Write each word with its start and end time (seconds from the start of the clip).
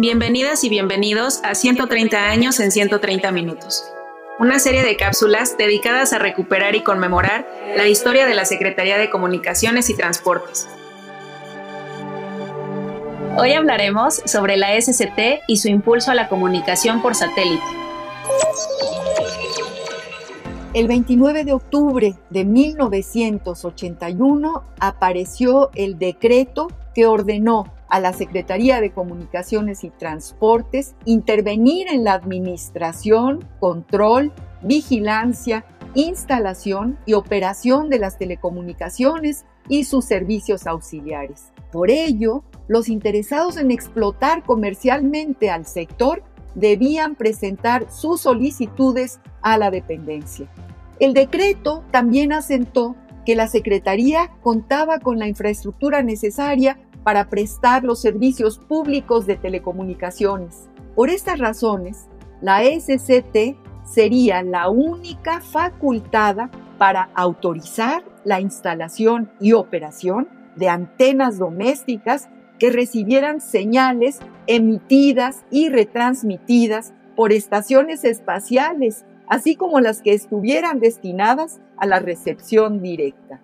Bienvenidas 0.00 0.64
y 0.64 0.70
bienvenidos 0.70 1.40
a 1.44 1.54
130 1.54 2.30
años 2.30 2.58
en 2.58 2.72
130 2.72 3.30
minutos, 3.32 3.84
una 4.38 4.58
serie 4.58 4.82
de 4.82 4.96
cápsulas 4.96 5.58
dedicadas 5.58 6.14
a 6.14 6.18
recuperar 6.18 6.74
y 6.74 6.80
conmemorar 6.80 7.46
la 7.76 7.86
historia 7.86 8.24
de 8.24 8.34
la 8.34 8.46
Secretaría 8.46 8.96
de 8.96 9.10
Comunicaciones 9.10 9.90
y 9.90 9.94
Transportes. 9.94 10.66
Hoy 13.36 13.52
hablaremos 13.52 14.22
sobre 14.24 14.56
la 14.56 14.68
SCT 14.80 15.42
y 15.46 15.58
su 15.58 15.68
impulso 15.68 16.12
a 16.12 16.14
la 16.14 16.30
comunicación 16.30 17.02
por 17.02 17.14
satélite. 17.14 17.62
El 20.72 20.88
29 20.88 21.44
de 21.44 21.52
octubre 21.52 22.14
de 22.30 22.44
1981 22.46 24.64
apareció 24.78 25.70
el 25.74 25.98
decreto 25.98 26.68
que 26.94 27.04
ordenó 27.04 27.70
a 27.90 28.00
la 28.00 28.12
Secretaría 28.12 28.80
de 28.80 28.92
Comunicaciones 28.92 29.84
y 29.84 29.90
Transportes 29.90 30.94
intervenir 31.04 31.88
en 31.88 32.04
la 32.04 32.14
administración, 32.14 33.44
control, 33.58 34.32
vigilancia, 34.62 35.64
instalación 35.94 36.98
y 37.04 37.14
operación 37.14 37.90
de 37.90 37.98
las 37.98 38.16
telecomunicaciones 38.16 39.44
y 39.68 39.84
sus 39.84 40.04
servicios 40.04 40.66
auxiliares. 40.66 41.52
Por 41.72 41.90
ello, 41.90 42.44
los 42.68 42.88
interesados 42.88 43.56
en 43.56 43.70
explotar 43.70 44.44
comercialmente 44.44 45.50
al 45.50 45.66
sector 45.66 46.22
debían 46.54 47.14
presentar 47.14 47.90
sus 47.90 48.22
solicitudes 48.22 49.20
a 49.42 49.58
la 49.58 49.70
dependencia. 49.70 50.48
El 50.98 51.14
decreto 51.14 51.82
también 51.90 52.32
asentó 52.32 52.96
que 53.24 53.34
la 53.34 53.48
Secretaría 53.48 54.30
contaba 54.42 54.98
con 54.98 55.18
la 55.18 55.28
infraestructura 55.28 56.02
necesaria 56.02 56.78
para 57.02 57.28
prestar 57.28 57.84
los 57.84 58.00
servicios 58.00 58.58
públicos 58.58 59.26
de 59.26 59.36
telecomunicaciones. 59.36 60.68
Por 60.94 61.10
estas 61.10 61.38
razones, 61.38 62.06
la 62.40 62.62
SCT 62.62 63.56
sería 63.84 64.42
la 64.42 64.68
única 64.68 65.40
facultada 65.40 66.50
para 66.78 67.10
autorizar 67.14 68.04
la 68.24 68.40
instalación 68.40 69.30
y 69.40 69.52
operación 69.52 70.28
de 70.56 70.68
antenas 70.68 71.38
domésticas 71.38 72.28
que 72.58 72.70
recibieran 72.70 73.40
señales 73.40 74.20
emitidas 74.46 75.44
y 75.50 75.68
retransmitidas 75.68 76.92
por 77.16 77.32
estaciones 77.32 78.04
espaciales, 78.04 79.04
así 79.28 79.56
como 79.56 79.80
las 79.80 80.02
que 80.02 80.12
estuvieran 80.12 80.80
destinadas 80.80 81.60
a 81.76 81.86
la 81.86 81.98
recepción 81.98 82.82
directa. 82.82 83.40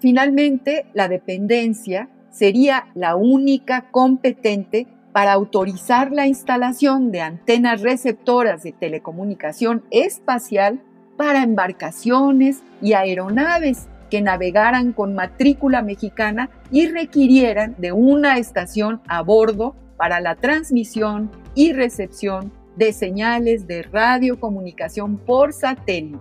Finalmente, 0.00 0.86
la 0.94 1.08
dependencia 1.08 2.08
sería 2.34 2.88
la 2.94 3.14
única 3.14 3.90
competente 3.92 4.88
para 5.12 5.32
autorizar 5.32 6.10
la 6.10 6.26
instalación 6.26 7.12
de 7.12 7.20
antenas 7.20 7.80
receptoras 7.80 8.64
de 8.64 8.72
telecomunicación 8.72 9.84
espacial 9.92 10.82
para 11.16 11.44
embarcaciones 11.44 12.64
y 12.82 12.94
aeronaves 12.94 13.86
que 14.10 14.20
navegaran 14.20 14.92
con 14.92 15.14
matrícula 15.14 15.80
mexicana 15.82 16.50
y 16.72 16.88
requirieran 16.88 17.76
de 17.78 17.92
una 17.92 18.38
estación 18.38 19.00
a 19.06 19.22
bordo 19.22 19.76
para 19.96 20.18
la 20.18 20.34
transmisión 20.34 21.30
y 21.54 21.72
recepción 21.72 22.52
de 22.76 22.92
señales 22.92 23.68
de 23.68 23.82
radiocomunicación 23.82 25.18
por 25.18 25.52
satélite. 25.52 26.18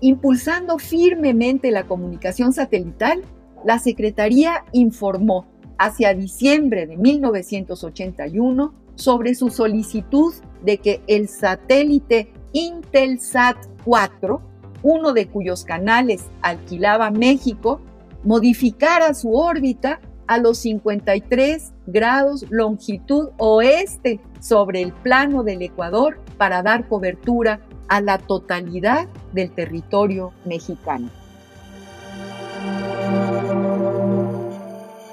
Impulsando 0.00 0.78
firmemente 0.78 1.70
la 1.70 1.84
comunicación 1.84 2.52
satelital, 2.52 3.22
la 3.68 3.78
Secretaría 3.78 4.64
informó 4.72 5.44
hacia 5.76 6.14
diciembre 6.14 6.86
de 6.86 6.96
1981 6.96 8.72
sobre 8.94 9.34
su 9.34 9.50
solicitud 9.50 10.32
de 10.64 10.78
que 10.78 11.02
el 11.06 11.28
satélite 11.28 12.32
Intelsat 12.54 13.58
4 13.84 14.40
uno 14.82 15.12
de 15.12 15.28
cuyos 15.28 15.64
canales 15.64 16.24
alquilaba 16.40 17.10
México, 17.10 17.82
modificara 18.24 19.12
su 19.12 19.34
órbita 19.34 20.00
a 20.26 20.38
los 20.38 20.56
53 20.58 21.74
grados 21.88 22.46
longitud 22.48 23.32
oeste 23.36 24.18
sobre 24.40 24.80
el 24.80 24.94
plano 24.94 25.42
del 25.42 25.60
Ecuador 25.60 26.20
para 26.38 26.62
dar 26.62 26.88
cobertura 26.88 27.60
a 27.88 28.00
la 28.00 28.16
totalidad 28.16 29.08
del 29.34 29.50
territorio 29.50 30.32
mexicano. 30.46 31.10